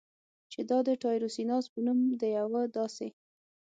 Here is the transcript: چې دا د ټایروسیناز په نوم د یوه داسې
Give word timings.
چې 0.51 0.59
دا 0.69 0.79
د 0.87 0.89
ټایروسیناز 1.03 1.65
په 1.73 1.79
نوم 1.85 1.99
د 2.21 2.23
یوه 2.37 2.61
داسې 2.77 3.07